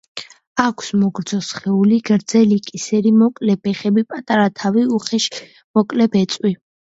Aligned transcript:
აქვს 0.61 0.87
მოგრძო 1.01 1.37
სხეული, 1.49 1.99
გრძელი 2.09 2.57
კისერი, 2.69 3.11
მოკლე 3.19 3.55
ფეხები, 3.67 4.05
პატარა 4.13 4.47
თავი, 4.61 4.87
უხეში 4.99 5.45
მოკლე 5.79 6.09
ბეწვი. 6.17 6.55